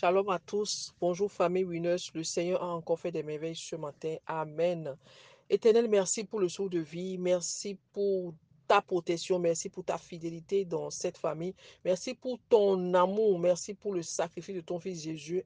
Shalom 0.00 0.30
à 0.30 0.38
tous. 0.38 0.94
Bonjour 0.98 1.30
famille 1.30 1.64
Winners. 1.64 2.10
Le 2.14 2.24
Seigneur 2.24 2.62
a 2.62 2.74
encore 2.74 2.98
fait 2.98 3.12
des 3.12 3.22
merveilles 3.22 3.54
ce 3.54 3.76
matin. 3.76 4.16
Amen. 4.26 4.96
Éternel, 5.50 5.90
merci 5.90 6.24
pour 6.24 6.40
le 6.40 6.48
saut 6.48 6.70
de 6.70 6.78
vie. 6.78 7.18
Merci 7.18 7.76
pour 7.92 8.32
ta 8.66 8.80
protection. 8.80 9.38
Merci 9.38 9.68
pour 9.68 9.84
ta 9.84 9.98
fidélité 9.98 10.64
dans 10.64 10.88
cette 10.88 11.18
famille. 11.18 11.54
Merci 11.84 12.14
pour 12.14 12.38
ton 12.48 12.94
amour. 12.94 13.38
Merci 13.38 13.74
pour 13.74 13.92
le 13.92 14.00
sacrifice 14.00 14.56
de 14.56 14.62
ton 14.62 14.80
Fils 14.80 15.02
Jésus 15.02 15.44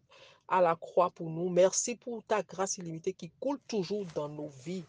à 0.49 0.61
la 0.61 0.77
croix 0.77 1.11
pour 1.11 1.31
nous. 1.31 1.49
Merci 1.49 1.95
pour 1.95 2.23
ta 2.25 2.43
grâce 2.43 2.79
illimitée 2.79 3.13
qui 3.13 3.31
coule 3.41 3.59
toujours 3.67 4.05
dans 4.15 4.29
nos 4.29 4.49
vies. 4.65 4.85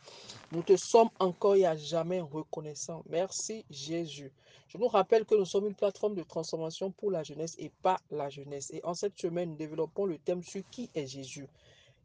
Nous 0.52 0.64
te 0.64 0.76
sommes 0.76 1.10
encore 1.20 1.56
et 1.56 1.66
à 1.66 1.76
jamais 1.76 2.22
reconnaissants. 2.22 3.04
Merci 3.10 3.66
Jésus. 3.70 4.32
Je 4.68 4.78
nous 4.78 4.88
rappelle 4.88 5.26
que 5.26 5.36
nous 5.36 5.46
sommes 5.46 5.68
une 5.68 5.76
plateforme 5.76 6.16
de 6.16 6.24
transformation 6.24 6.92
pour 6.92 7.12
la 7.12 7.24
jeunesse 7.24 7.56
et 7.60 7.72
pas 7.82 7.98
la 8.12 8.30
jeunesse. 8.30 8.72
Et 8.72 8.84
en 8.84 8.94
cette 8.94 9.18
semaine, 9.20 9.52
nous 9.52 9.56
développons 9.56 10.06
le 10.06 10.18
thème 10.18 10.44
sur 10.44 10.64
qui 10.70 10.90
est 10.96 11.08
Jésus. 11.08 11.48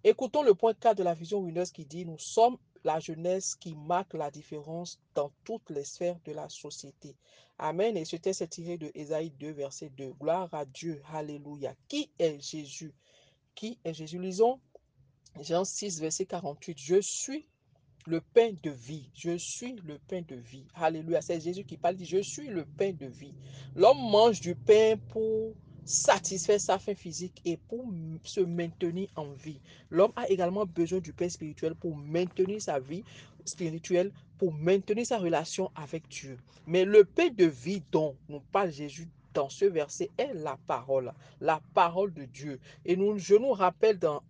Écoutons 0.04 0.42
le 0.42 0.54
point 0.54 0.74
4 0.74 0.96
de 0.96 1.02
la 1.02 1.14
vision 1.14 1.40
Winners 1.40 1.70
qui 1.74 1.84
dit 1.84 2.06
Nous 2.06 2.18
sommes 2.18 2.56
la 2.84 3.00
jeunesse 3.00 3.54
qui 3.56 3.74
marque 3.74 4.14
la 4.14 4.30
différence 4.30 4.98
dans 5.14 5.30
toutes 5.44 5.68
les 5.70 5.84
sphères 5.84 6.18
de 6.24 6.32
la 6.32 6.48
société. 6.48 7.14
Amen. 7.58 7.96
Et 7.96 8.06
ce 8.06 8.16
texte 8.16 8.40
est 8.40 8.48
tiré 8.48 8.78
de 8.78 8.90
Ésaïe 8.94 9.30
2, 9.38 9.50
verset 9.50 9.90
2. 9.90 10.14
Gloire 10.18 10.48
à 10.54 10.64
Dieu. 10.64 11.02
Alléluia. 11.12 11.74
Qui 11.88 12.10
est 12.18 12.40
Jésus? 12.40 12.94
Qui 13.54 13.78
est 13.84 13.94
Jésus 13.94 14.18
Lisons 14.18 14.60
Jean 15.40 15.64
6, 15.64 16.00
verset 16.00 16.26
48. 16.26 16.78
Je 16.78 17.00
suis 17.00 17.46
le 18.06 18.20
pain 18.20 18.52
de 18.62 18.70
vie. 18.70 19.10
Je 19.14 19.36
suis 19.36 19.76
le 19.86 19.98
pain 19.98 20.22
de 20.26 20.36
vie. 20.36 20.66
Alléluia. 20.74 21.20
C'est 21.20 21.40
Jésus 21.40 21.64
qui 21.64 21.76
parle, 21.76 21.96
dit, 21.96 22.06
je 22.06 22.20
suis 22.22 22.48
le 22.48 22.64
pain 22.64 22.92
de 22.92 23.06
vie. 23.06 23.34
L'homme 23.76 24.10
mange 24.10 24.40
du 24.40 24.54
pain 24.54 24.96
pour 25.08 25.54
satisfaire 25.84 26.60
sa 26.60 26.78
faim 26.78 26.94
physique 26.94 27.40
et 27.44 27.56
pour 27.56 27.84
se 28.24 28.40
maintenir 28.40 29.08
en 29.16 29.32
vie. 29.32 29.60
L'homme 29.90 30.12
a 30.16 30.28
également 30.28 30.66
besoin 30.66 31.00
du 31.00 31.12
pain 31.12 31.28
spirituel 31.28 31.74
pour 31.74 31.96
maintenir 31.96 32.60
sa 32.60 32.78
vie 32.78 33.02
spirituelle, 33.44 34.12
pour 34.38 34.52
maintenir 34.52 35.06
sa 35.06 35.18
relation 35.18 35.70
avec 35.74 36.08
Dieu. 36.08 36.38
Mais 36.66 36.84
le 36.84 37.04
pain 37.04 37.28
de 37.28 37.46
vie 37.46 37.82
dont 37.90 38.16
nous 38.28 38.40
parle 38.52 38.70
Jésus 38.70 39.08
dans 39.34 39.48
ce 39.48 39.64
verset 39.64 40.10
est 40.18 40.32
la 40.34 40.58
parole, 40.66 41.12
la 41.40 41.60
parole 41.74 42.12
de 42.12 42.24
Dieu. 42.24 42.60
Et 42.84 42.96
nous, 42.96 43.18
je 43.18 43.34
nous 43.34 43.52
rappelle 43.52 43.98
dans 43.98 44.22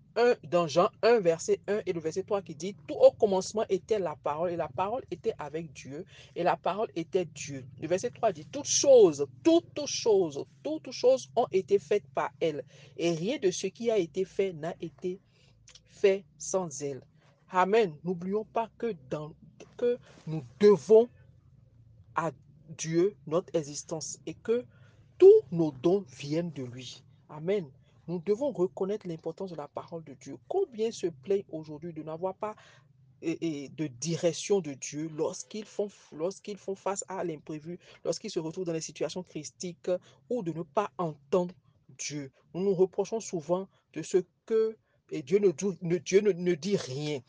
dans 0.44 0.66
Jean 0.66 0.90
1, 1.02 1.20
verset 1.20 1.60
1 1.68 1.82
et 1.86 1.92
le 1.92 2.00
verset 2.00 2.24
3 2.24 2.42
qui 2.42 2.54
dit, 2.54 2.74
tout 2.86 2.94
au 2.94 3.12
commencement 3.12 3.64
était 3.68 3.98
la 3.98 4.16
parole 4.16 4.50
et 4.50 4.56
la 4.56 4.68
parole 4.68 5.02
était 5.10 5.34
avec 5.38 5.72
Dieu 5.72 6.04
et 6.34 6.42
la 6.42 6.56
parole 6.56 6.88
était 6.96 7.24
Dieu. 7.24 7.64
Le 7.80 7.88
verset 7.88 8.10
3 8.10 8.32
dit, 8.32 8.46
toutes 8.46 8.66
choses, 8.66 9.26
toutes 9.42 9.86
choses, 9.86 10.44
toutes 10.62 10.90
choses 10.90 11.30
ont 11.36 11.46
été 11.52 11.78
faites 11.78 12.06
par 12.14 12.30
elle 12.40 12.64
et 12.96 13.12
rien 13.12 13.38
de 13.38 13.50
ce 13.50 13.68
qui 13.68 13.90
a 13.90 13.98
été 13.98 14.24
fait 14.24 14.52
n'a 14.52 14.74
été 14.80 15.20
fait 15.88 16.24
sans 16.38 16.82
elle. 16.82 17.02
Amen. 17.50 17.94
N'oublions 18.04 18.44
pas 18.44 18.68
que, 18.78 18.94
dans, 19.10 19.32
que 19.76 19.98
nous 20.26 20.44
devons 20.58 21.08
à 22.14 22.30
Dieu 22.76 23.16
notre 23.26 23.54
existence 23.54 24.18
et 24.26 24.34
que 24.34 24.64
tous 25.20 25.42
nos 25.52 25.70
dons 25.70 26.04
viennent 26.18 26.50
de 26.52 26.64
lui. 26.64 27.04
Amen. 27.28 27.70
Nous 28.08 28.18
devons 28.20 28.50
reconnaître 28.50 29.06
l'importance 29.06 29.50
de 29.50 29.56
la 29.56 29.68
parole 29.68 30.02
de 30.02 30.14
Dieu. 30.14 30.36
Combien 30.48 30.90
se 30.90 31.06
plaignent 31.06 31.44
aujourd'hui 31.52 31.92
de 31.92 32.02
n'avoir 32.02 32.34
pas 32.34 32.56
de 33.22 33.86
direction 33.86 34.60
de 34.60 34.72
Dieu 34.72 35.10
lorsqu'ils 35.14 35.66
font, 35.66 35.90
lorsqu'ils 36.10 36.56
font 36.56 36.74
face 36.74 37.04
à 37.06 37.22
l'imprévu, 37.22 37.78
lorsqu'ils 38.02 38.30
se 38.30 38.40
retrouvent 38.40 38.64
dans 38.64 38.72
des 38.72 38.80
situations 38.80 39.22
critiques 39.22 39.90
ou 40.30 40.42
de 40.42 40.52
ne 40.52 40.62
pas 40.62 40.90
entendre 40.96 41.54
Dieu? 41.98 42.32
Nous 42.54 42.64
nous 42.64 42.74
reprochons 42.74 43.20
souvent 43.20 43.68
de 43.92 44.02
ce 44.02 44.24
que 44.46 44.76
et 45.10 45.22
Dieu 45.22 45.38
ne 45.38 46.54
dit 46.54 46.76
rien 46.76 47.20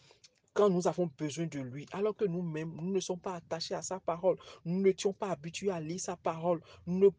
quand 0.53 0.69
nous 0.69 0.87
avons 0.87 1.09
besoin 1.17 1.45
de 1.45 1.59
lui, 1.59 1.85
alors 1.93 2.15
que 2.15 2.25
nous-mêmes, 2.25 2.73
nous 2.75 2.91
ne 2.91 2.99
sommes 2.99 3.19
pas 3.19 3.35
attachés 3.35 3.73
à 3.73 3.81
sa 3.81 3.99
parole, 3.99 4.37
nous 4.65 4.81
ne 4.81 4.91
sommes 4.97 5.13
pas 5.13 5.29
habitués 5.29 5.71
à 5.71 5.79
lire 5.79 5.99
sa 5.99 6.17
parole, 6.17 6.61
nous, 6.85 7.13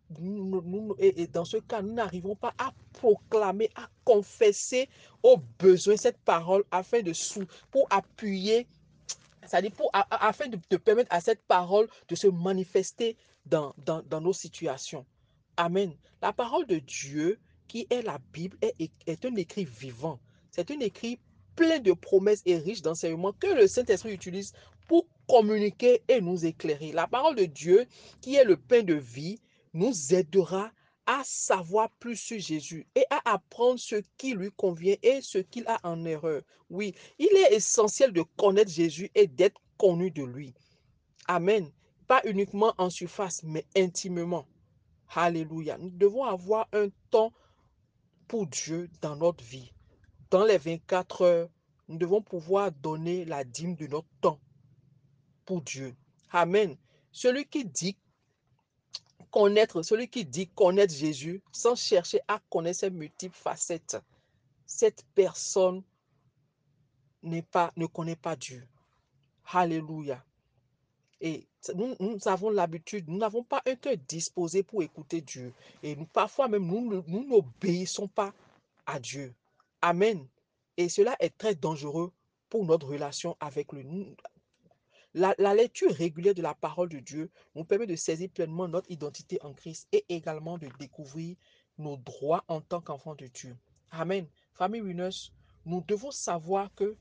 et, 0.98 1.26
dans 1.28 1.44
ce 1.44 1.56
cas, 1.56 1.80
nous 1.80 1.94
n'arrivons 1.94 2.36
pas 2.36 2.52
à 2.58 2.72
proclamer, 2.92 3.70
à 3.74 3.88
confesser 4.04 4.88
aux 5.22 5.38
besoins 5.58 5.96
cette 5.96 6.18
parole 6.18 6.64
afin 6.70 7.00
de 7.00 7.12
sous, 7.12 7.46
pour 7.70 7.86
appuyer, 7.90 8.66
c'est-à-dire 9.46 9.72
pour, 9.72 9.90
afin 9.92 10.48
de, 10.48 10.76
permettre 10.76 11.12
à 11.14 11.20
cette 11.20 11.42
parole 11.46 11.88
de 12.08 12.14
se 12.14 12.26
manifester 12.26 13.16
dans, 13.46 13.74
dans, 13.78 14.20
nos 14.20 14.32
situations. 14.32 15.06
Amen. 15.56 15.94
La 16.20 16.32
parole 16.32 16.66
de 16.66 16.78
Dieu, 16.78 17.40
qui 17.66 17.86
est 17.88 18.02
la 18.02 18.18
Bible, 18.32 18.56
est, 18.60 18.90
est 19.06 19.24
un 19.24 19.34
écrit 19.36 19.64
vivant. 19.64 20.20
C'est 20.50 20.70
un 20.70 20.80
écrit 20.80 21.18
plein 21.56 21.78
de 21.78 21.92
promesses 21.92 22.42
et 22.46 22.56
riche 22.56 22.82
d'enseignements 22.82 23.32
que 23.32 23.46
le 23.46 23.66
Saint-Esprit 23.66 24.12
utilise 24.12 24.52
pour 24.86 25.06
communiquer 25.28 26.02
et 26.08 26.20
nous 26.20 26.44
éclairer. 26.44 26.92
La 26.92 27.06
parole 27.06 27.36
de 27.36 27.44
Dieu, 27.44 27.86
qui 28.20 28.34
est 28.34 28.44
le 28.44 28.56
pain 28.56 28.82
de 28.82 28.94
vie, 28.94 29.40
nous 29.72 30.14
aidera 30.14 30.70
à 31.06 31.22
savoir 31.24 31.90
plus 31.98 32.16
sur 32.16 32.38
Jésus 32.38 32.86
et 32.94 33.04
à 33.10 33.32
apprendre 33.32 33.78
ce 33.78 33.96
qui 34.16 34.34
lui 34.34 34.50
convient 34.52 34.96
et 35.02 35.20
ce 35.20 35.38
qu'il 35.38 35.66
a 35.66 35.80
en 35.82 36.04
erreur. 36.04 36.42
Oui, 36.70 36.94
il 37.18 37.28
est 37.36 37.54
essentiel 37.54 38.12
de 38.12 38.22
connaître 38.36 38.70
Jésus 38.70 39.10
et 39.14 39.26
d'être 39.26 39.60
connu 39.78 40.10
de 40.10 40.22
lui. 40.22 40.54
Amen. 41.26 41.70
Pas 42.06 42.20
uniquement 42.24 42.74
en 42.78 42.90
surface, 42.90 43.42
mais 43.42 43.64
intimement. 43.76 44.46
Alléluia. 45.14 45.76
Nous 45.78 45.90
devons 45.90 46.24
avoir 46.24 46.68
un 46.72 46.88
temps 47.10 47.32
pour 48.28 48.46
Dieu 48.46 48.88
dans 49.00 49.16
notre 49.16 49.44
vie 49.44 49.72
dans 50.32 50.46
les 50.46 50.56
24 50.56 51.22
heures, 51.22 51.48
nous 51.88 51.98
devons 51.98 52.22
pouvoir 52.22 52.72
donner 52.72 53.26
la 53.26 53.44
dîme 53.44 53.76
de 53.76 53.86
notre 53.86 54.08
temps 54.22 54.40
pour 55.44 55.60
Dieu. 55.60 55.94
Amen. 56.30 56.74
Celui 57.12 57.44
qui 57.44 57.66
dit 57.66 57.98
connaître, 59.30 59.82
celui 59.82 60.08
qui 60.08 60.24
dit 60.24 60.48
connaître 60.48 60.94
Jésus 60.94 61.42
sans 61.52 61.76
chercher 61.76 62.20
à 62.28 62.40
connaître 62.48 62.80
ses 62.80 62.88
multiples 62.88 63.36
facettes, 63.36 63.98
cette 64.64 65.04
personne 65.14 65.82
pas, 67.50 67.70
ne 67.76 67.84
connaît 67.84 68.16
pas 68.16 68.34
Dieu. 68.34 68.66
Alléluia. 69.52 70.24
Et 71.20 71.46
nous, 71.74 72.18
avons 72.24 72.48
l'habitude, 72.48 73.06
nous 73.06 73.18
n'avons 73.18 73.44
pas 73.44 73.60
un 73.66 73.74
cœur 73.74 73.96
disposé 74.08 74.62
pour 74.62 74.82
écouter 74.82 75.20
Dieu. 75.20 75.52
Et 75.82 75.94
parfois 76.10 76.48
même, 76.48 76.66
nous 76.66 77.04
n'obéissons 77.06 78.08
pas 78.08 78.32
à 78.86 78.98
Dieu. 78.98 79.34
Amen. 79.84 80.28
Et 80.76 80.88
cela 80.88 81.16
est 81.18 81.36
très 81.36 81.56
dangereux 81.56 82.12
pour 82.48 82.64
notre 82.64 82.86
relation 82.86 83.36
avec 83.40 83.72
lui. 83.72 84.14
La, 85.12 85.34
lecture 85.54 85.92
régulière 85.92 86.34
de 86.34 86.40
la 86.40 86.54
parole 86.54 86.88
de 86.88 87.00
Dieu 87.00 87.30
nous 87.56 87.64
permet 87.64 87.86
de 87.88 87.96
saisir 87.96 88.30
pleinement 88.30 88.68
notre 88.68 88.90
identité 88.90 89.38
en 89.42 89.52
Christ 89.52 89.88
et 89.90 90.04
également 90.08 90.56
de 90.56 90.68
découvrir 90.78 91.36
nos 91.78 91.96
droits 91.96 92.44
en 92.46 92.60
tant 92.60 92.80
qu'enfants 92.80 93.16
de 93.16 93.26
Dieu. 93.26 93.56
Amen. 93.90 94.26
Famille 94.54 94.80
Winners, 94.80 95.32
nous 95.66 95.82
devons 95.86 96.12
savoir 96.12 96.72
que 96.74 96.96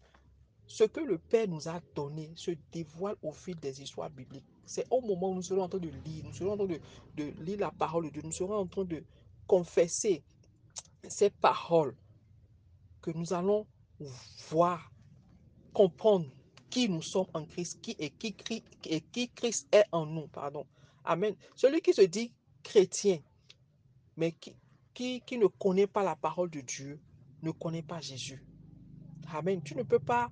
ce 0.66 0.84
que 0.84 1.02
le 1.02 1.20
Père 1.20 1.48
nous 1.48 1.70
a 1.70 1.80
donné 1.96 2.32
se 2.36 2.52
dévoile 2.72 3.16
au 3.22 3.32
fil 3.32 3.60
des 3.60 3.82
histoires 3.82 4.10
bibliques. 4.10 4.46
C'est 4.66 4.88
au 4.90 5.02
moment 5.02 5.30
où 5.30 5.36
nous 5.36 5.42
serons 5.44 5.62
en 5.62 5.70
train 5.70 5.80
de 5.80 5.92
lire, 6.06 6.26
nous 6.26 6.34
serons 6.34 6.54
en 6.54 6.58
train 6.58 6.78
de 7.16 7.24
lire 7.42 7.60
la 7.60 7.72
parole 7.72 8.06
de 8.06 8.10
Dieu, 8.10 8.22
nous 8.24 8.32
serons 8.32 8.56
en 8.56 8.68
train 8.68 8.86
de 8.86 9.04
confesser 9.46 10.24
ces 11.08 11.30
paroles 11.30 11.96
que 13.02 13.12
nous 13.12 13.34
allons 13.34 13.66
voir, 14.50 14.92
comprendre 15.74 16.28
qui 16.70 16.88
nous 16.88 17.02
sommes 17.02 17.28
en 17.34 17.46
Christ, 17.46 17.80
qui 17.82 17.96
et 18.00 18.10
qui, 18.10 18.36
et 18.86 19.02
qui 19.02 19.30
Christ 19.30 19.68
est 19.74 19.86
en 19.92 20.06
nous. 20.06 20.28
Pardon. 20.28 20.66
Amen. 21.04 21.36
Celui 21.56 21.82
qui 21.82 21.94
se 21.94 22.02
dit 22.02 22.34
chrétien, 22.64 23.20
mais 24.18 24.32
qui, 24.32 24.56
qui, 24.94 25.22
qui 25.22 25.38
ne 25.38 25.48
connaît 25.48 25.88
pas 25.88 26.04
la 26.04 26.16
parole 26.16 26.50
de 26.50 26.62
Dieu, 26.62 27.00
ne 27.42 27.52
connaît 27.52 27.82
pas 27.82 28.00
Jésus. 28.02 28.44
Amen. 29.34 29.62
Tu 29.64 29.76
ne 29.76 29.84
peux 29.84 30.00
pas 30.00 30.32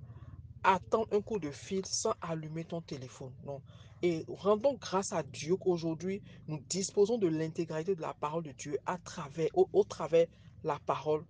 attendre 0.62 1.08
un 1.12 1.20
coup 1.20 1.38
de 1.38 1.50
fil 1.50 1.84
sans 1.86 2.14
allumer 2.20 2.64
ton 2.64 2.80
téléphone. 2.80 3.32
Non. 3.44 3.62
Et 4.02 4.24
rendons 4.28 4.74
grâce 4.74 5.12
à 5.12 5.22
Dieu 5.22 5.56
qu'aujourd'hui, 5.56 6.22
nous 6.48 6.62
disposons 6.68 7.18
de 7.18 7.28
l'intégralité 7.28 7.94
de 7.94 8.00
la 8.00 8.14
parole 8.14 8.44
de 8.44 8.52
Dieu 8.52 8.78
à 8.86 8.96
travers, 8.98 9.48
au, 9.54 9.68
au 9.72 9.84
travers 9.84 10.26
la 10.64 10.78
parole 10.78 11.24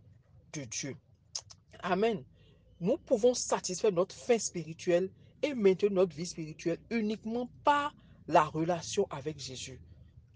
de 0.52 0.64
Dieu. 0.64 0.96
Amen. 1.82 2.22
Nous 2.80 2.96
pouvons 2.98 3.34
satisfaire 3.34 3.92
notre 3.92 4.14
fin 4.14 4.38
spirituelle 4.38 5.10
et 5.42 5.54
maintenir 5.54 5.92
notre 5.92 6.14
vie 6.14 6.26
spirituelle 6.26 6.78
uniquement 6.90 7.50
par 7.64 7.94
la 8.28 8.44
relation 8.44 9.06
avec 9.10 9.38
Jésus. 9.38 9.80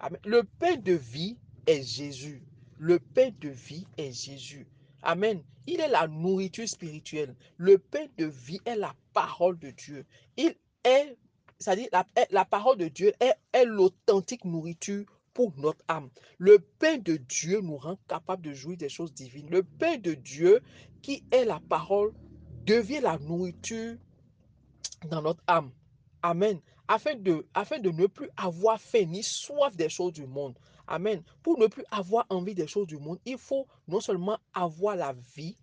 Amen. 0.00 0.20
Le 0.24 0.42
pain 0.44 0.76
de 0.76 0.92
vie 0.92 1.36
est 1.66 1.82
Jésus. 1.82 2.42
Le 2.78 2.98
pain 2.98 3.30
de 3.40 3.48
vie 3.48 3.86
est 3.96 4.12
Jésus. 4.12 4.66
Amen. 5.02 5.42
Il 5.66 5.80
est 5.80 5.88
la 5.88 6.06
nourriture 6.08 6.68
spirituelle. 6.68 7.34
Le 7.56 7.78
pain 7.78 8.06
de 8.18 8.26
vie 8.26 8.60
est 8.64 8.76
la 8.76 8.94
parole 9.12 9.58
de 9.58 9.70
Dieu. 9.70 10.04
Il 10.36 10.54
est, 10.84 11.16
c'est-à-dire 11.58 11.88
la, 12.30 12.44
parole 12.44 12.78
de 12.78 12.88
Dieu 12.88 13.12
est, 13.20 13.34
est 13.52 13.64
l'authentique 13.64 14.44
nourriture 14.44 15.06
pour 15.34 15.52
notre 15.58 15.84
âme. 15.88 16.08
Le 16.38 16.58
pain 16.78 16.96
de 16.98 17.16
Dieu 17.16 17.60
nous 17.60 17.76
rend 17.76 17.98
capable 18.08 18.42
de 18.42 18.52
jouir 18.52 18.78
des 18.78 18.88
choses 18.88 19.12
divines. 19.12 19.50
Le 19.50 19.62
pain 19.62 19.98
de 19.98 20.14
Dieu, 20.14 20.62
qui 21.02 21.24
est 21.30 21.44
la 21.44 21.60
parole, 21.68 22.12
devient 22.64 23.00
la 23.00 23.18
nourriture 23.18 23.96
dans 25.10 25.20
notre 25.20 25.42
âme. 25.46 25.70
Amen. 26.22 26.60
Afin 26.88 27.14
de, 27.16 27.46
afin 27.52 27.78
de 27.78 27.90
ne 27.90 28.06
plus 28.06 28.30
avoir 28.36 28.80
faim 28.80 29.04
ni 29.06 29.22
soif 29.22 29.76
des 29.76 29.88
choses 29.88 30.12
du 30.12 30.26
monde. 30.26 30.58
Amen. 30.86 31.22
Pour 31.42 31.58
ne 31.58 31.66
plus 31.66 31.84
avoir 31.90 32.26
envie 32.30 32.54
des 32.54 32.66
choses 32.66 32.86
du 32.86 32.98
monde, 32.98 33.18
il 33.24 33.38
faut 33.38 33.66
non 33.88 34.00
seulement 34.00 34.38
avoir 34.52 34.96
la 34.96 35.14
vie 35.34 35.56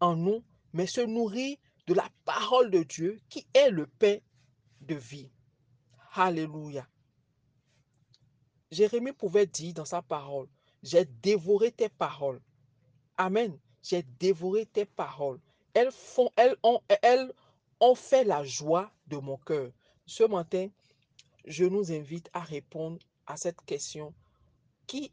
en 0.00 0.16
nous, 0.16 0.42
mais 0.72 0.86
se 0.86 1.00
nourrir 1.00 1.56
de 1.86 1.94
la 1.94 2.08
parole 2.24 2.70
de 2.70 2.82
Dieu 2.82 3.18
qui 3.28 3.46
est 3.52 3.70
le 3.70 3.86
pain 3.86 4.16
de 4.80 4.94
vie. 4.94 5.30
Alléluia. 6.14 6.86
Jérémie 8.70 9.12
pouvait 9.12 9.46
dire 9.46 9.74
dans 9.74 9.84
sa 9.84 10.02
parole, 10.02 10.46
j'ai 10.82 11.04
dévoré 11.04 11.72
tes 11.72 11.88
paroles. 11.88 12.40
Amen. 13.16 13.58
J'ai 13.82 14.02
dévoré 14.18 14.66
tes 14.66 14.84
paroles. 14.84 15.40
Elles, 15.74 15.92
font, 15.92 16.30
elles, 16.36 16.56
ont, 16.62 17.94
fait 17.94 18.24
la 18.24 18.44
joie 18.44 18.90
de 19.06 19.16
mon 19.16 19.36
cœur. 19.38 19.70
Ce 20.06 20.24
matin, 20.24 20.68
je 21.44 21.64
nous 21.64 21.92
invite 21.92 22.28
à 22.32 22.40
répondre 22.40 22.98
à 23.26 23.36
cette 23.36 23.60
question 23.62 24.14
qui, 24.86 25.12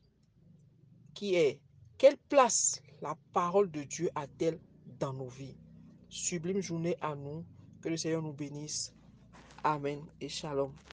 qui 1.14 1.36
est, 1.36 1.60
quelle 1.98 2.18
place 2.30 2.82
la 3.02 3.16
parole 3.34 3.72
de 3.72 3.84
Dieu 3.84 4.10
a-t-elle 4.16 4.60
dans 5.00 5.14
nos 5.14 5.30
vies? 5.30 5.58
Sublime 6.10 6.62
journée 6.62 6.98
à 7.02 7.16
nous. 7.16 7.46
Que 7.82 7.90
le 7.90 7.98
Seigneur 7.98 8.24
nous 8.24 8.34
bénisse. 8.34 8.94
Amen 9.64 10.04
et 10.20 10.30
shalom. 10.30 10.74